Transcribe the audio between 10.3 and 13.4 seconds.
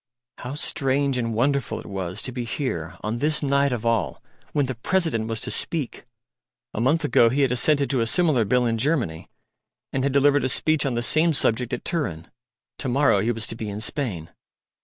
a speech on the same subject at Turin. To morrow he